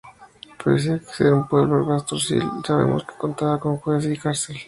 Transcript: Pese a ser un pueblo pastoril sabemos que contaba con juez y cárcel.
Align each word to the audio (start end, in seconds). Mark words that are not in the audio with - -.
Pese 0.61 0.89
a 0.93 1.11
ser 1.17 1.31
un 1.39 1.43
pueblo 1.51 1.77
pastoril 1.87 2.45
sabemos 2.65 3.05
que 3.05 3.13
contaba 3.23 3.59
con 3.59 3.77
juez 3.77 4.03
y 4.07 4.17
cárcel. 4.17 4.57